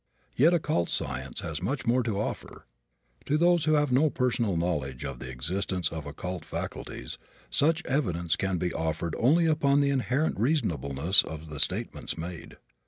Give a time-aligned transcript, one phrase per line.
[0.35, 2.65] Yet occult science has much more to offer.
[3.25, 7.19] To those who have no personal knowledge of the existence of occult faculties,
[7.51, 12.57] such evidence can be offered only upon the inherent reasonableness of the statements made.